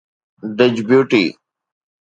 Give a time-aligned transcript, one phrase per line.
[0.57, 1.23] Djibouti